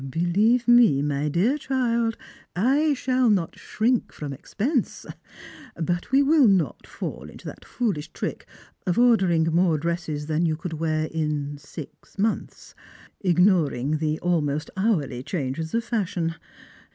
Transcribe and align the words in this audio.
Believe 0.09 0.67
me, 0.67 1.03
my 1.03 1.29
dear 1.29 1.59
child, 1.59 2.17
I 2.55 2.95
shall 2.95 3.29
not 3.29 3.59
shrink 3.59 4.11
from 4.11 4.31
exjDense; 4.33 5.05
but 5.75 6.11
we 6.11 6.23
will 6.23 6.47
not 6.47 6.87
fall 6.87 7.29
into 7.29 7.45
that 7.45 7.63
foolish 7.63 8.11
trick 8.11 8.47
of 8.87 8.97
ordering 8.97 9.43
more 9.53 9.77
dresses 9.77 10.25
than 10.25 10.43
you 10.47 10.55
could 10.57 10.73
wear 10.73 11.05
in 11.05 11.59
six 11.59 12.17
months, 12.17 12.73
ignoring 13.19 13.97
the 13.99 14.19
almost 14.21 14.71
hourly 14.75 15.21
changes 15.21 15.71
of 15.75 15.83
fashion. 15.83 16.33